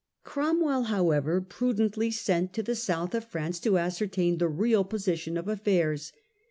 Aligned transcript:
Cromwell 0.23 0.85
however 0.85 1.41
prudently 1.41 2.09
sent 2.09 2.53
to 2.53 2.63
the 2.63 2.73
south 2.73 3.13
of 3.13 3.23
France 3.25 3.59
to 3.59 3.77
ascertain 3.77 4.39
the 4.39 4.49
real 4.49 4.83
position 4.83 5.37
of 5.37 5.47
affairs. 5.47 6.11